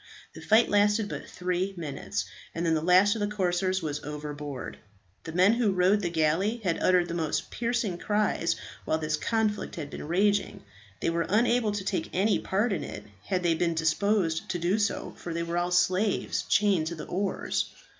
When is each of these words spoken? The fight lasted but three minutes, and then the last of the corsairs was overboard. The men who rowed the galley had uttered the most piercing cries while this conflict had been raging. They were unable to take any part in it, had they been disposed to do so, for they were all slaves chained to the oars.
The 0.33 0.41
fight 0.41 0.67
lasted 0.67 1.07
but 1.09 1.29
three 1.29 1.75
minutes, 1.77 2.25
and 2.55 2.65
then 2.65 2.73
the 2.73 2.81
last 2.81 3.13
of 3.15 3.19
the 3.21 3.27
corsairs 3.27 3.83
was 3.83 4.03
overboard. 4.03 4.79
The 5.25 5.31
men 5.31 5.53
who 5.53 5.71
rowed 5.73 5.99
the 6.01 6.09
galley 6.09 6.59
had 6.63 6.81
uttered 6.81 7.07
the 7.07 7.13
most 7.13 7.51
piercing 7.51 7.99
cries 7.99 8.55
while 8.83 8.97
this 8.97 9.15
conflict 9.15 9.75
had 9.75 9.91
been 9.91 10.07
raging. 10.07 10.63
They 11.01 11.11
were 11.11 11.27
unable 11.29 11.71
to 11.73 11.83
take 11.85 12.09
any 12.13 12.39
part 12.39 12.73
in 12.73 12.83
it, 12.83 13.03
had 13.25 13.43
they 13.43 13.53
been 13.53 13.75
disposed 13.75 14.49
to 14.49 14.57
do 14.57 14.79
so, 14.79 15.13
for 15.17 15.35
they 15.35 15.43
were 15.43 15.59
all 15.59 15.69
slaves 15.69 16.41
chained 16.49 16.87
to 16.87 16.95
the 16.95 17.05
oars. 17.05 17.69